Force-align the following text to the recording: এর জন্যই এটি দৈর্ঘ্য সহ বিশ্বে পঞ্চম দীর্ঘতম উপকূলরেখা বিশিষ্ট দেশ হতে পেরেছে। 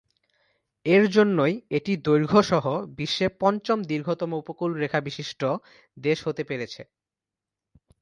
এর 0.85 1.03
জন্যই 1.11 1.55
এটি 1.77 1.93
দৈর্ঘ্য 2.05 2.41
সহ 2.43 2.65
বিশ্বে 2.97 3.27
পঞ্চম 3.41 3.77
দীর্ঘতম 3.83 4.29
উপকূলরেখা 4.33 4.99
বিশিষ্ট 5.01 5.41
দেশ 5.97 6.17
হতে 6.27 6.43
পেরেছে। 6.43 6.81